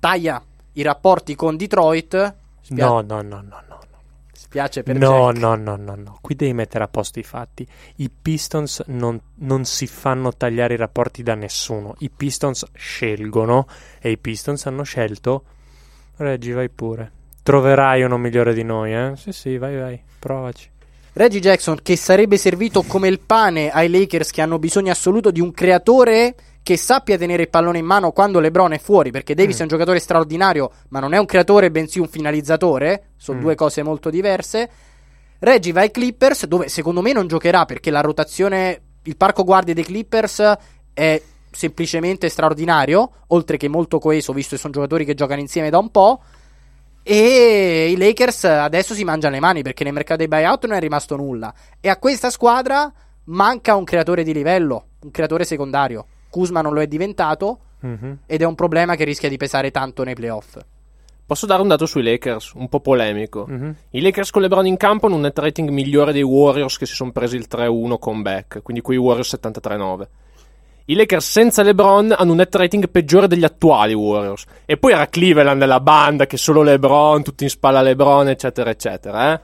[0.00, 0.42] taglia
[0.72, 2.34] i rapporti con Detroit.
[2.60, 3.62] Spia- No, no, no, no,
[4.52, 4.60] no.
[4.60, 4.68] no.
[4.68, 5.38] Spiace per No, Jack.
[5.38, 6.18] no, no, no, no.
[6.20, 7.66] Qui devi mettere a posto i fatti.
[7.96, 11.94] I Pistons non, non si fanno tagliare i rapporti da nessuno.
[11.98, 13.66] I Pistons scelgono
[14.00, 15.44] e i Pistons hanno scelto.
[16.16, 17.12] Reggi, vai pure.
[17.42, 19.12] Troverai uno migliore di noi, eh?
[19.16, 20.70] Sì, sì, vai, vai, provaci.
[21.14, 25.40] Reggie Jackson che sarebbe servito come il pane ai Lakers che hanno bisogno assoluto di
[25.40, 26.34] un creatore
[26.68, 29.60] che sappia tenere il pallone in mano quando LeBron è fuori, perché Davis Mm.
[29.60, 33.40] è un giocatore straordinario, ma non è un creatore, bensì un finalizzatore, sono Mm.
[33.40, 34.68] due cose molto diverse.
[35.38, 39.72] Reggie va ai Clippers, dove secondo me non giocherà perché la rotazione, il parco guardie
[39.72, 40.56] dei Clippers
[40.92, 45.78] è semplicemente straordinario, oltre che molto coeso, visto che sono giocatori che giocano insieme da
[45.78, 46.20] un po'.
[47.02, 50.80] E i Lakers adesso si mangiano le mani perché nel mercato dei buyout non è
[50.80, 51.50] rimasto nulla.
[51.80, 52.92] E a questa squadra
[53.24, 56.04] manca un creatore di livello, un creatore secondario.
[56.30, 58.18] Kuzma non lo è diventato Mhm.
[58.26, 60.58] ed è un problema che rischia di pesare tanto nei playoff.
[61.24, 63.44] Posso dare un dato sui Lakers, un po' polemico.
[63.46, 63.74] Mhm.
[63.90, 66.94] I Lakers con LeBron in campo hanno un net rating migliore dei Warriors che si
[66.94, 70.08] sono presi il 3-1 comeback, quindi quei Warriors 73-9.
[70.86, 74.44] I Lakers senza LeBron hanno un net rating peggiore degli attuali Warriors.
[74.64, 79.34] E poi era Cleveland la banda che solo LeBron, tutti in spalla LeBron, eccetera, eccetera,
[79.34, 79.40] eh?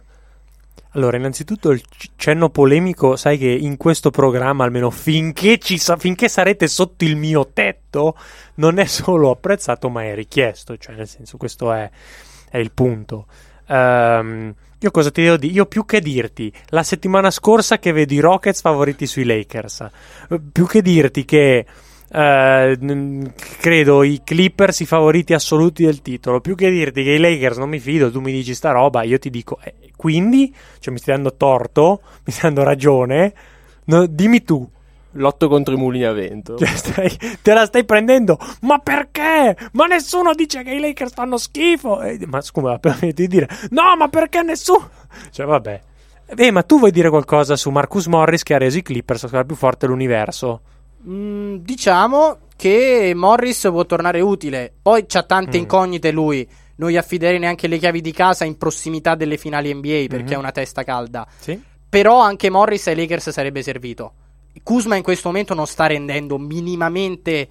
[0.90, 1.82] Allora, innanzitutto il
[2.16, 7.50] cenno polemico, sai che in questo programma, almeno finché, sa- finché sarete sotto il mio
[7.52, 8.16] tetto,
[8.54, 10.76] non è solo apprezzato, ma è richiesto.
[10.76, 11.90] Cioè, nel senso, questo è,
[12.48, 13.26] è il punto.
[13.66, 15.52] Ehm, io cosa ti devo dire?
[15.52, 19.88] Io più che dirti, la settimana scorsa che vedo i Rockets favoriti sui Lakers,
[20.52, 21.64] più che dirti che
[22.14, 27.58] eh, credo i Clippers i favoriti assoluti del titolo, più che dirti che i Lakers
[27.58, 30.98] non mi fido, tu mi dici sta roba, io ti dico, eh, quindi, cioè mi
[31.00, 33.34] stai dando torto, mi stai dando ragione,
[33.86, 34.66] No, dimmi tu,
[35.16, 36.56] Lotto contro i mulini a vento.
[36.56, 39.56] cioè, stai- te la stai prendendo, ma perché?
[39.72, 43.94] Ma nessuno dice che i Lakers fanno schifo, Eh, ma scusa, per di dire, no,
[43.96, 44.88] ma perché nessuno?
[45.30, 45.80] Cioè, vabbè.
[46.36, 49.28] Eh, ma tu vuoi dire qualcosa su Marcus Morris che ha reso i Clippers la
[49.28, 50.60] squadra più forte dell'universo?
[51.08, 54.72] Mm, diciamo che Morris può tornare utile.
[54.80, 55.60] Poi c'ha tante Mm.
[55.60, 56.48] incognite lui.
[56.76, 60.32] Non gli affiderei neanche le chiavi di casa in prossimità delle finali NBA perché Mhm.
[60.32, 61.26] è una testa calda.
[61.38, 61.60] Sì.
[61.88, 64.12] Però anche Morris ai Lakers sarebbe servito.
[64.62, 67.48] Kuzma in questo momento non sta rendendo minimamente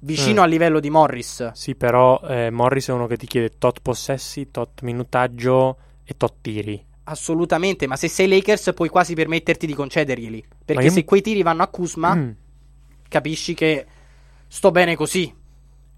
[0.00, 0.44] vicino Mm.
[0.44, 1.50] al livello di Morris.
[1.52, 6.34] Sì, però eh, Morris è uno che ti chiede tot possessi, tot minutaggio e tot
[6.40, 6.82] tiri.
[7.04, 10.44] Assolutamente, ma se sei Lakers puoi quasi permetterti di concederglieli.
[10.64, 12.30] Perché io se quei tiri vanno a Kuzma, Mm.
[13.12, 13.86] Capisci che
[14.48, 15.32] sto bene così.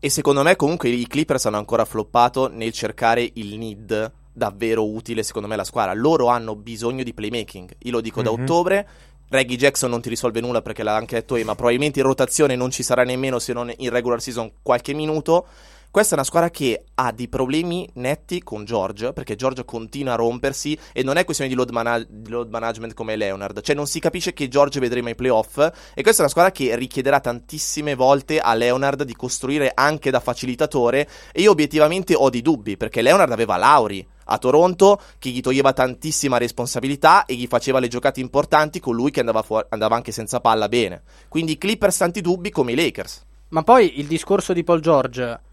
[0.00, 5.22] E secondo me comunque i Clippers hanno ancora floppato nel cercare il need davvero utile
[5.22, 5.94] secondo me alla squadra.
[5.94, 7.77] Loro hanno bisogno di playmaking.
[7.85, 8.42] Io lo dico da Mhm.
[8.42, 8.88] ottobre.
[9.29, 11.55] Reggie Jackson non ti risolve nulla perché l'ha anche detto Ema.
[11.55, 15.46] Probabilmente in rotazione non ci sarà nemmeno se non in regular season qualche minuto.
[15.94, 20.16] Questa è una squadra che ha dei problemi netti con George, perché George continua a
[20.16, 23.87] rompersi e non è questione di load, mana- di load management come Leonard, cioè non
[23.87, 27.94] si capisce che George vedremo ai playoff e questa è una squadra che richiederà tantissime
[27.94, 33.00] volte a Leonard di costruire anche da facilitatore e io obiettivamente ho dei dubbi, perché
[33.00, 38.18] Leonard aveva Lauri a Toronto che gli toglieva tantissima responsabilità e gli faceva le giocate
[38.18, 41.02] importanti con lui che andava, fuori- andava anche senza palla bene.
[41.28, 43.24] Quindi i Clippers tanti dubbi come i Lakers.
[43.50, 45.52] Ma poi il discorso di Paul George.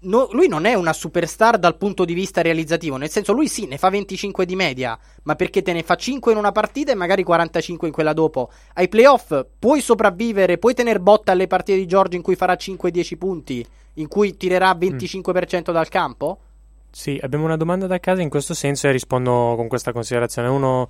[0.00, 3.66] No- lui non è una superstar dal punto di vista realizzativo, nel senso lui sì,
[3.66, 6.94] ne fa 25 di media, ma perché te ne fa 5 in una partita e
[6.94, 8.50] magari 45 in quella dopo.
[8.74, 13.16] Ai playoff puoi sopravvivere, puoi tenere botta alle partite di Giorgio in cui farà 5-10
[13.16, 16.38] punti, in cui tirerà 25% dal campo?
[16.90, 20.48] Sì, abbiamo una domanda da casa in questo senso e rispondo con questa considerazione.
[20.48, 20.88] Uno,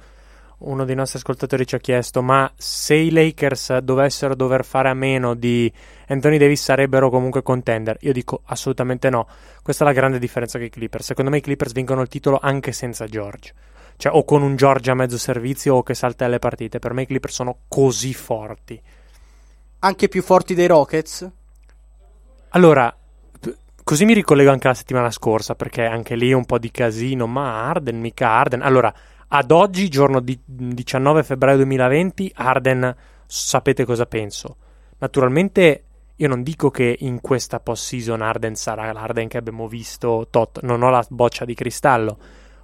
[0.59, 4.95] uno dei nostri ascoltatori ci ha chiesto: ma se i Lakers dovessero dover fare a
[4.95, 5.73] meno di
[6.09, 7.97] Anthony Davis sarebbero comunque contender?
[8.01, 9.27] Io dico assolutamente no.
[9.63, 11.07] Questa è la grande differenza con i Clippers.
[11.07, 13.53] Secondo me i Clippers vincono il titolo anche senza George.
[13.97, 16.79] Cioè, o con un George a mezzo servizio o che salta alle partite.
[16.79, 18.81] Per me i Clippers sono così forti.
[19.81, 21.31] Anche più forti dei Rockets?
[22.51, 22.97] Allora,
[23.85, 27.27] così mi ricollego anche alla settimana scorsa, perché anche lì un po' di casino.
[27.27, 28.63] Ma Arden, mica Arden.
[28.63, 28.95] Allora,
[29.29, 32.95] ad oggi, giorno di 19 febbraio 2020, Arden,
[33.27, 34.57] sapete cosa penso.
[34.99, 35.85] Naturalmente,
[36.17, 40.63] io non dico che in questa post-season Arden sarà l'Arden che abbiamo visto tot.
[40.63, 42.19] Non ho la boccia di cristallo.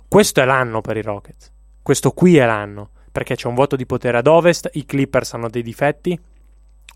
[0.08, 1.52] Questo è l'anno per i Rockets.
[1.82, 2.90] Questo qui è l'anno.
[3.12, 6.18] Perché c'è un vuoto di potere ad ovest, i Clippers hanno dei difetti,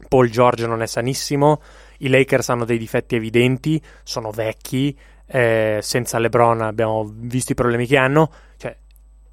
[0.08, 1.60] Paul George non è sanissimo,
[1.98, 7.86] i Lakers hanno dei difetti evidenti, sono vecchi, eh, senza LeBron abbiamo visto i problemi
[7.86, 8.76] che hanno, cioè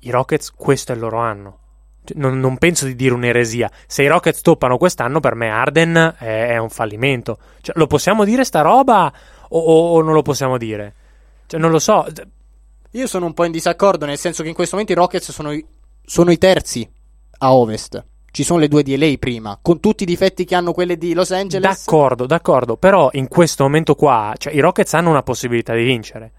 [0.05, 1.59] i Rockets questo è il loro anno.
[2.03, 3.69] Cioè, non, non penso di dire un'eresia.
[3.87, 7.39] Se i Rockets toppano quest'anno, per me Arden è, è un fallimento.
[7.61, 9.11] Cioè, lo possiamo dire sta roba
[9.49, 10.93] o, o- o non lo possiamo dire?
[11.47, 12.05] Cioè, non lo so.
[12.91, 15.51] Io sono un po' in disaccordo, nel senso che in questo momento i Rockets sono
[15.51, 15.65] i,
[16.05, 16.87] sono i terzi
[17.39, 18.05] a ovest.
[18.31, 21.13] Ci sono le due di LA prima, con tutti i difetti che hanno quelle di
[21.13, 21.85] Los Angeles.
[21.85, 22.77] D'accordo, d'accordo.
[22.77, 26.31] Però in questo momento qua, cioè, i Rockets hanno una possibilità di vincere.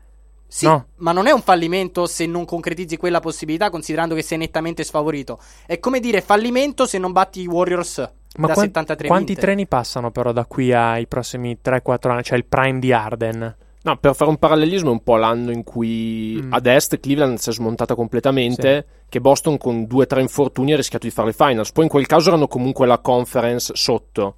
[0.49, 0.87] Sì, No.
[0.97, 5.39] ma non è un fallimento se non concretizzi quella possibilità, considerando che sei nettamente sfavorito.
[5.67, 7.99] È come dire fallimento se non batti i Warriors
[8.37, 9.41] Ma da quan- 73 quanti vinte.
[9.41, 12.23] treni passano però da qui ai prossimi 3-4 anni?
[12.23, 13.57] Cioè il prime di Arden.
[13.83, 16.53] No, per fare un parallelismo è un po' l'anno in cui Mm.
[16.53, 20.77] ad est Cleveland si è smontata completamente, che Boston con due o tre infortuni ha
[20.77, 21.71] rischiato di fare le finals.
[21.73, 24.37] Poi in quel caso erano comunque la conference sotto.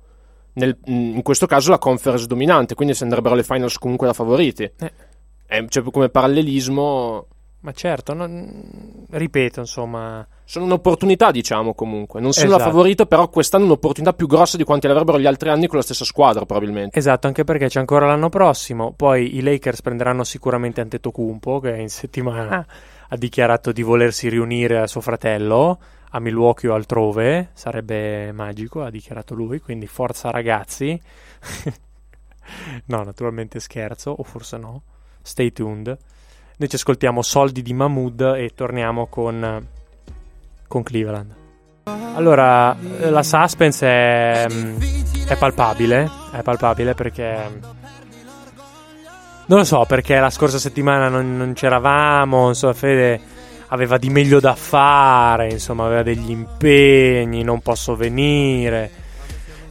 [0.55, 4.65] Nel- in questo caso la conference dominante, quindi si andrebbero alle finals comunque da favoriti.
[4.65, 4.93] Eh.
[5.49, 7.27] Eh, cioè, come parallelismo
[7.61, 12.21] Ma certo, non- ripeto, insomma, sono un'opportunità, diciamo comunque.
[12.21, 12.63] Non sono Esatto.
[12.63, 15.79] la favorita, però quest'anno è un'opportunità più grossa di quanti l'avrebbero gli altri anni con
[15.79, 16.97] la stessa squadra, probabilmente.
[16.97, 18.93] esatto, anche perché c'è ancora l'anno prossimo.
[18.93, 22.65] Poi i Lakers prenderanno sicuramente Antetokounmpo, che in settimana
[23.09, 25.81] ha dichiarato di volersi riunire a suo fratello
[26.11, 27.51] a Milwaukee o altrove.
[27.55, 29.59] Sarebbe magico, ha dichiarato lui.
[29.59, 30.99] Quindi forza ragazzi.
[32.87, 34.83] no, naturalmente scherzo, o forse no.
[35.23, 35.97] Stay tuned.
[36.57, 39.67] Noi ci ascoltiamo Soldi di Mahmood e torniamo con,
[40.67, 41.35] con Cleveland.
[42.15, 44.47] Allora, la suspense è,
[45.29, 47.87] è palpabile, è palpabile perché...
[49.47, 53.21] Non lo so, perché la scorsa settimana non, non c'eravamo, insomma, Fede
[53.69, 58.91] aveva di meglio da fare, insomma, aveva degli impegni, non posso venire.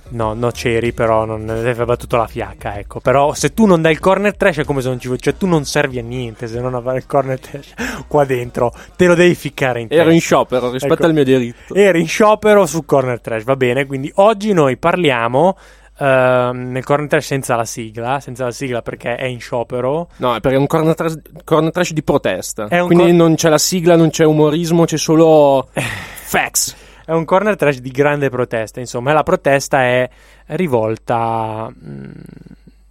[0.09, 2.99] No, no c'eri, però non aveva battuto la fiacca, ecco.
[2.99, 5.47] Però se tu non dai il corner trash è come se non ci Cioè, tu
[5.47, 7.73] non servi a niente se non avere il corner trash
[8.07, 8.73] qua dentro.
[8.95, 10.03] Te lo devi ficcare in testa.
[10.03, 11.05] Ero in sciopero rispetto Ecco.
[11.05, 11.73] al mio diritto.
[11.73, 13.85] Eri in sciopero su Corner Trash, va bene?
[13.85, 15.57] Quindi oggi noi parliamo
[15.99, 20.09] ehm, nel Corner Trash senza la sigla, senza la sigla perché è in sciopero.
[20.17, 22.67] No, è perché è un corner trash, corner trash di protesta.
[22.67, 26.75] Quindi cor- non c'è la sigla, non c'è umorismo, c'è solo facts.
[27.07, 30.09] È un Corner Trash di grande protesta, insomma, la protesta è
[30.47, 31.71] rivolta...
[31.73, 32.11] mm,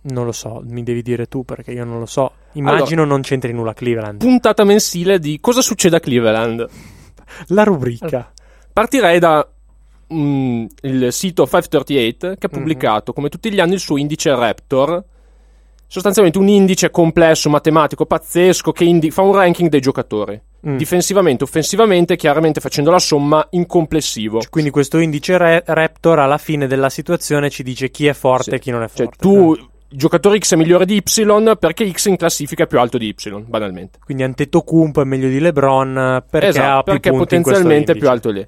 [0.09, 2.33] non lo so, mi devi dire tu perché io non lo so.
[2.53, 4.21] Immagino non c'entri nulla Cleveland.
[4.21, 6.67] Puntata mensile di cosa succede a Cleveland.
[7.49, 8.33] La rubrica.
[8.73, 9.47] Partirei da
[10.15, 12.35] mm, il sito 538 Mhm.
[12.39, 15.05] che ha pubblicato come tutti gli anni il suo indice Raptor.
[15.89, 20.41] Sostanzialmente un indice complesso, matematico, pazzesco che indi- fa un ranking dei giocatori.
[20.69, 20.77] Mm.
[20.77, 24.41] Difensivamente, offensivamente, chiaramente facendo la somma in complessivo.
[24.51, 28.55] Quindi questo indice re- Raptor alla fine della situazione ci dice chi è forte Sì.
[28.57, 29.17] e chi non è Cioè, forte.
[29.21, 29.57] tu,
[29.89, 33.45] giocatore X è migliore di Y perché X in classifica è più alto di Y,
[33.47, 33.99] banalmente.
[34.05, 38.31] Quindi Antetokounmpo è meglio di LeBron perché esatto, ha più perché potenzialmente è più alto
[38.31, 38.47] lì.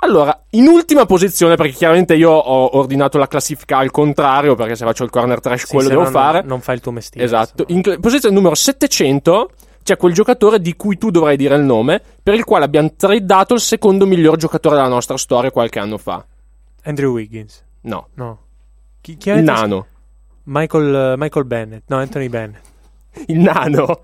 [0.00, 4.84] Allora, in ultima posizione, perché chiaramente io ho ordinato la classifica al contrario, perché se
[4.84, 6.38] faccio il corner trash Sì, quello devo no fare.
[6.38, 7.26] Non, non fai il tuo mestiere.
[7.26, 7.64] esatto.
[7.66, 9.50] In cl- posizione numero 700
[9.88, 13.54] c'è quel giocatore di cui tu dovrai dire il nome, per il quale abbiamo tradato
[13.54, 16.22] il secondo miglior giocatore della nostra storia qualche anno fa.
[16.82, 17.64] Andrew Wiggins.
[17.82, 18.38] No, No.
[19.00, 19.86] Chi, chi il nano.
[20.42, 21.84] Michael, Michael Bennett.
[21.86, 22.62] No, Anthony Bennett.
[23.28, 24.00] Il nano.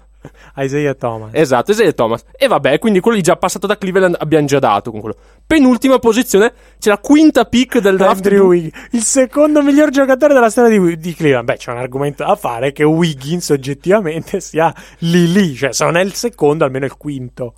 [0.56, 1.30] Isaiah Thomas.
[1.34, 2.24] Esatto, Isaiah Thomas.
[2.32, 5.16] E vabbè, quindi quello lì già passato da Cleveland abbiamo già dato con quello.
[5.46, 8.24] Penultima posizione, c'è la quinta pick del draft.
[8.24, 11.44] Andrew Wiggins, il secondo miglior giocatore della storia di, di Cleveland.
[11.44, 15.96] Beh, c'è un argomento da fare che Wiggins oggettivamente sia lì lì, cioè se non
[15.96, 17.54] è il secondo, almeno il quinto.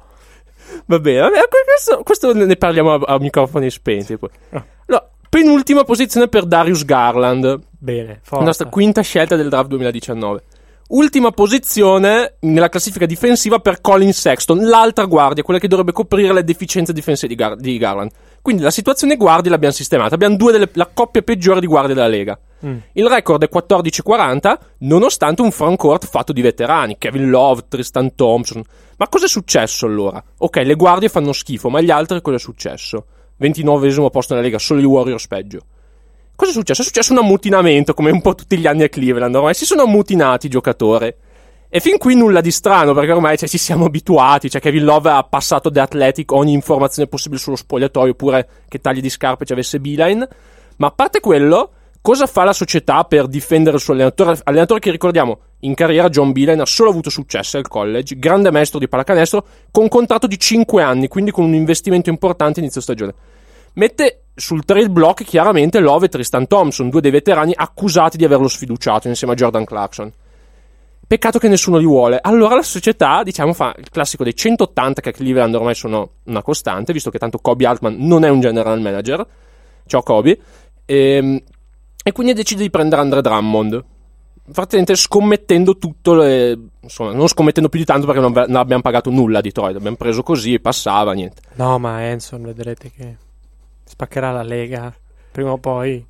[0.87, 4.17] Va bene, vabbè, questo, questo ne parliamo a, a microfoni spenti.
[4.19, 4.31] Poi.
[4.51, 4.65] Ah.
[4.87, 8.45] No, penultima posizione per Darius Garland, Bene, la forza.
[8.45, 10.43] nostra quinta scelta del draft 2019.
[10.89, 16.45] Ultima posizione nella classifica difensiva per Colin Sexton, l'altra guardia, quella che dovrebbe coprire le
[16.45, 18.13] deficienze difensive di, Gar- di Garland.
[18.41, 20.15] Quindi la situazione guardie l'abbiamo sistemata.
[20.15, 22.39] Abbiamo due delle, la coppia peggiore di guardie della Lega.
[22.65, 22.77] Mm.
[22.93, 28.63] Il record è 14-40, nonostante un frontcourt fatto di veterani, Kevin Love, Tristan Thompson.
[28.97, 30.23] Ma cosa è successo allora?
[30.39, 33.07] Ok, le guardie fanno schifo, ma gli altri cosa è successo?
[33.39, 35.61] 29 posto nella Lega, solo i Warriors peggio.
[36.37, 36.83] Cosa è successo?
[36.83, 39.35] È successo un ammutinamento, come un po' tutti gli anni a Cleveland.
[39.35, 41.13] Ormai si sono ammutinati i giocatori.
[41.69, 44.51] E fin qui nulla di strano, perché ormai cioè, ci siamo abituati.
[44.51, 49.01] Cioè, Kevin Love ha passato da Athletic ogni informazione possibile sullo spogliatoio, pure che tagli
[49.01, 50.29] di scarpe ci avesse Beeline.
[50.77, 51.71] Ma a parte quello,
[52.03, 54.39] cosa fa la società per difendere il suo allenatore?
[54.45, 58.79] Allenatore che ricordiamo, in carriera John Beeline ha solo avuto successo al college, grande maestro
[58.79, 63.15] di pallacanestro, con contratto di 5 anni, quindi con un investimento importante inizio stagione.
[63.77, 68.49] Mette sul trade block chiaramente Love e Tristan Thompson, due dei veterani accusati di averlo
[68.49, 70.11] sfiduciato insieme a Jordan Clarkson.
[71.07, 72.19] Peccato che nessuno li vuole.
[72.21, 76.41] Allora la società, diciamo, fa il classico dei 180 che a Cleveland ormai sono una
[76.41, 79.27] costante, visto che tanto Kobe Altman non è un general manager.
[79.87, 80.39] Ciao Kobe.
[80.87, 81.45] E,
[82.03, 83.85] e quindi decide di prendere Andre Drummond.
[84.53, 89.11] Praticamente scommettendo tutto, le, insomma, non scommettendo più di tanto perché non, non abbiamo pagato
[89.11, 89.77] nulla a Detroit.
[89.77, 91.43] Abbiamo preso così, passava, niente.
[91.57, 93.17] No, ma Enson vedrete che
[93.97, 94.95] spaccherà la Lega
[95.33, 96.05] prima o poi.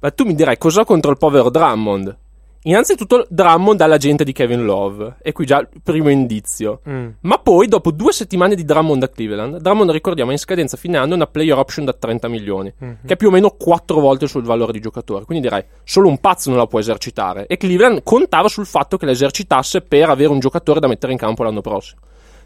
[0.00, 2.16] Ma tu mi dirai cosa ho contro il povero Drummond?
[2.62, 6.80] Innanzitutto Drummond ha la gente di Kevin Love, e qui già il primo indizio.
[6.88, 7.08] Mm.
[7.20, 10.96] Ma poi, dopo due settimane di Drummond a Cleveland, Drummond, ricordiamo, è in scadenza fine
[10.96, 12.98] anno una player option da 30 milioni, Mhm.
[13.06, 15.24] che è più o meno quattro volte sul valore di giocatore.
[15.24, 17.46] Quindi direi, solo un pazzo non la può esercitare.
[17.46, 21.18] E Cleveland contava sul fatto che la esercitasse per avere un giocatore da mettere in
[21.18, 22.00] campo l'anno prossimo.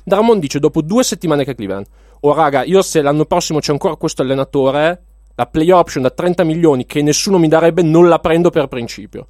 [0.05, 1.87] Drummond dice, dopo due settimane che Cleveland,
[2.25, 5.03] oh raga, io se l'anno prossimo c'è ancora questo allenatore,
[5.35, 9.27] la player option da 30 milioni che nessuno mi darebbe, non la prendo per principio.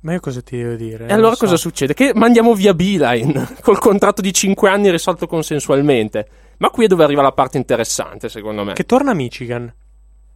[0.00, 1.06] Ma io cosa ti devo dire?
[1.06, 1.44] E allora lo so.
[1.44, 1.94] cosa succede?
[1.94, 6.28] Che mandiamo via Beeline col contratto di 5 anni risolto consensualmente.
[6.58, 8.74] Ma qui è dove arriva la parte interessante, secondo me.
[8.74, 9.72] Che torna a Michigan.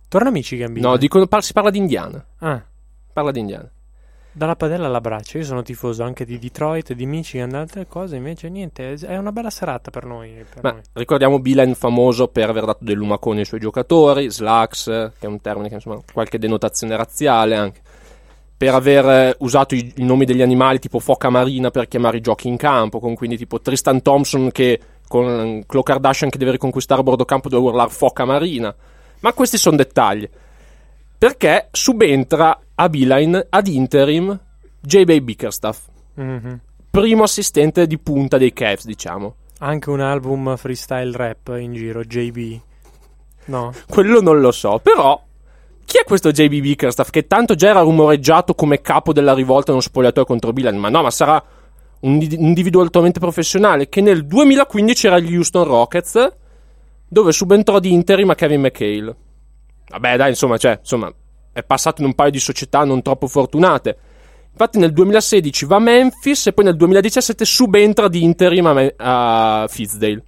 [0.08, 0.82] Torna a Michigan, Bill.
[0.82, 2.24] No, dicono, par- si parla di Indiana.
[2.38, 2.64] Ah,
[3.12, 3.70] Parla di Indiana.
[4.38, 5.36] Dalla padella alla braccia.
[5.36, 8.16] Io sono tifoso anche di Detroit, di Michigan, altre cose.
[8.16, 8.94] Invece, niente.
[8.94, 10.44] È una bella serata per noi.
[10.48, 10.80] Per Ma noi.
[10.94, 15.40] ricordiamo Beeline famoso per aver dato del lumacone ai suoi giocatori, slacks, che è un
[15.42, 17.80] termine che insomma qualche denotazione razziale anche.
[18.56, 22.48] Per aver usato i, i nomi degli animali tipo foca marina per chiamare i giochi
[22.48, 27.04] in campo, con quindi tipo Tristan Thompson che con Khloe Kardashian che deve riconquistare a
[27.04, 28.74] bordo campo deve urlare foca marina.
[29.20, 30.28] Ma questi sono dettagli.
[31.18, 34.38] Perché subentra a Beeline ad interim
[34.80, 35.18] J.B.
[35.20, 36.60] Bickerstaff, Mhm.
[36.90, 39.34] primo assistente di punta dei Cavs, diciamo.
[39.58, 42.60] Anche un album freestyle rap in giro, JB.
[43.46, 43.72] No?
[43.88, 45.20] Quello non lo so, però
[45.84, 49.82] chi è questo JB Bickerstaff che tanto già era rumoreggiato come capo della rivolta nello
[49.82, 50.76] spogliatoio contro Bilan?
[50.76, 51.42] Ma no, ma sarà
[52.00, 56.32] un di- individuo altamente professionale che nel 2015 era agli Houston Rockets
[57.08, 59.16] dove subentrò di interim a Kevin McHale.
[59.88, 61.10] Vabbè, dai, insomma, cioè, insomma,
[61.58, 63.96] è passato in un paio di società non troppo fortunate.
[64.52, 68.94] Infatti nel 2016 va a Memphis e poi nel 2017 subentra di interim a, Me-
[68.96, 70.22] a Fitzdale.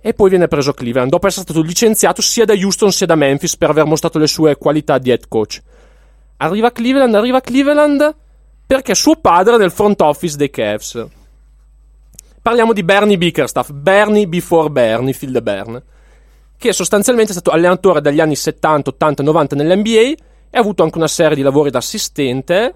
[0.00, 3.56] E poi viene preso Cleveland, dopo essere stato licenziato sia da Houston sia da Memphis
[3.56, 5.62] per aver mostrato le sue qualità di head coach.
[6.38, 8.14] Arriva Cleveland, arriva Cleveland
[8.66, 11.06] perché suo padre è nel front office dei Cavs.
[12.42, 15.82] Parliamo di Bernie Bickerstaff, Bernie before Bernie, Phil de Bern,
[16.62, 20.16] che sostanzialmente è stato allenatore dagli anni 70, 80, 90 nell'NBA e
[20.52, 22.74] ha avuto anche una serie di lavori da assistente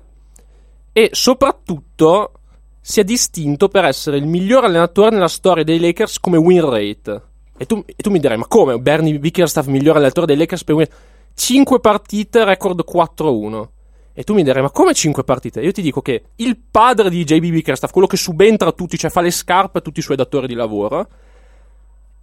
[0.93, 2.33] e soprattutto
[2.81, 7.23] si è distinto per essere il miglior allenatore nella storia dei Lakers come win rate.
[7.57, 8.77] E tu, e tu mi direi, ma come?
[8.81, 10.87] Bernie Bickerstaff, miglior allenatore dei Lakers per win
[11.35, 13.69] 5 partite, record 4-1.
[14.15, 15.61] E tu mi direi, ma come 5 partite?
[15.61, 19.11] Io ti dico che il padre di JB Bickerstaff, quello che subentra a tutti, cioè
[19.11, 21.09] fa le scarpe a tutti i suoi datori di lavoro,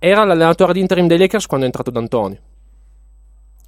[0.05, 2.35] era l'allenatore di interim dei Lakers quando è entrato D'Antoni.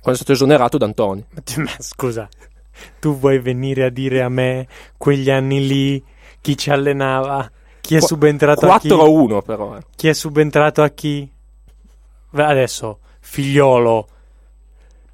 [0.01, 1.25] Quando è stato esonerato D'Antoni.
[1.57, 2.27] Ma scusa,
[2.99, 6.03] tu vuoi venire a dire a me quegli anni lì
[6.41, 7.49] chi ci allenava?
[7.79, 8.89] Chi è Qu- subentrato a chi?
[8.89, 9.77] 4-1 però.
[9.77, 9.81] eh.
[9.95, 11.31] Chi è subentrato a chi?
[12.31, 14.07] Adesso, figliolo,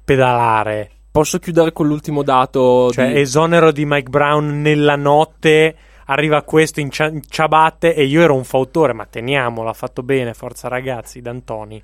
[0.04, 0.90] pedalare.
[1.12, 2.90] Posso chiudere con l'ultimo dato?
[2.90, 5.76] Cioè, di- esonero di Mike Brown nella notte
[6.06, 10.02] arriva questo in, cia- in ciabatte e io ero un fautore, ma teniamolo, ha fatto
[10.02, 11.82] bene, forza ragazzi, D'Antoni.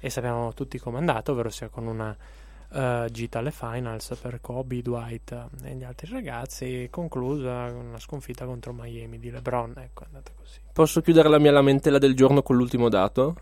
[0.00, 2.16] E sappiamo tutti com'è andato, ovvero sia con una
[2.72, 8.44] eh, gita alle finals per Kobe, Dwight e gli altri ragazzi, conclusa con una sconfitta
[8.46, 9.74] contro Miami di LeBron.
[9.76, 10.60] Ecco, è andata così.
[10.72, 13.36] Posso chiudere la mia lamentela del giorno con l'ultimo dato?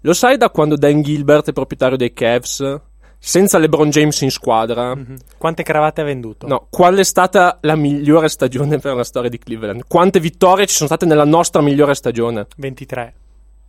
[0.00, 2.80] Lo sai da quando Dan Gilbert è proprietario dei Cavs?
[3.22, 4.94] Senza LeBron James in squadra?
[4.96, 5.18] Mhm.
[5.36, 6.46] Quante cravatte ha venduto?
[6.46, 9.84] No, qual è stata la migliore stagione per la storia di Cleveland?
[9.86, 12.46] Quante vittorie ci sono state nella nostra migliore stagione?
[12.56, 13.14] 23.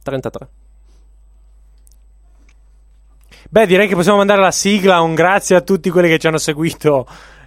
[0.03, 0.47] 33.
[3.49, 5.01] Beh, direi che possiamo mandare la sigla.
[5.01, 7.05] Un grazie a tutti quelli che ci hanno seguito.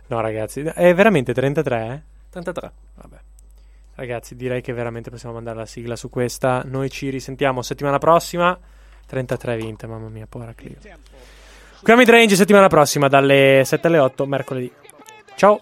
[0.09, 1.86] No, ragazzi, è veramente 33?
[1.86, 2.02] Eh?
[2.28, 2.72] 33.
[2.96, 3.16] Vabbè.
[3.94, 6.62] Ragazzi, direi che veramente possiamo mandare la sigla su questa.
[6.66, 8.59] Noi ci risentiamo settimana prossima.
[9.07, 10.76] 33 vinte, mamma mia, povera Clio.
[11.85, 14.72] Qui a Midrange settimana prossima dalle 7 alle 8, mercoledì.
[15.37, 15.61] Ciao!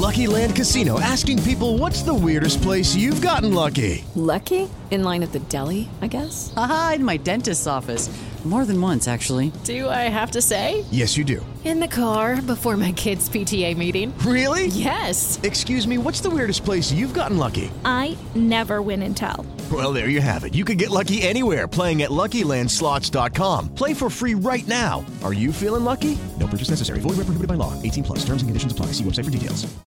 [0.00, 4.02] Lucky Land Casino asking people what's the weirdest place you've gotten lucky?
[4.14, 4.68] Lucky?
[4.88, 6.50] In line at the deli, I guess?
[6.56, 8.10] Aha, in my dentist's office.
[8.48, 9.52] More than once, actually.
[9.64, 10.82] Do I have to say?
[10.90, 11.44] Yes, you do.
[11.66, 14.16] In the car before my kids' PTA meeting.
[14.20, 14.68] Really?
[14.68, 15.38] Yes.
[15.42, 17.70] Excuse me, what's the weirdest place you've gotten lucky?
[17.84, 19.44] I never win and tell.
[19.70, 20.54] Well, there you have it.
[20.54, 23.74] You can get lucky anywhere playing at LuckyLandSlots.com.
[23.74, 25.04] Play for free right now.
[25.22, 26.16] Are you feeling lucky?
[26.40, 27.00] No purchase necessary.
[27.00, 27.74] Void where prohibited by law.
[27.82, 28.18] 18 plus.
[28.20, 28.86] Terms and conditions apply.
[28.92, 29.78] See website for details.